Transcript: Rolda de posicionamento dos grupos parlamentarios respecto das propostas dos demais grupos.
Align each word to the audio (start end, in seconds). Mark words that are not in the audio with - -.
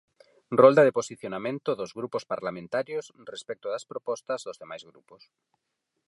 Rolda 0.61 0.83
de 0.85 0.95
posicionamento 0.99 1.69
dos 1.79 1.91
grupos 1.99 2.23
parlamentarios 2.33 3.05
respecto 3.33 3.67
das 3.73 3.87
propostas 3.91 4.39
dos 4.47 4.59
demais 4.61 4.83
grupos. 4.91 5.21